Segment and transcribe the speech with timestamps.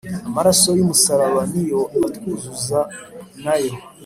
[0.27, 2.79] amaraso y'umusaraba ni yo atwuzuza
[3.43, 3.73] na yo.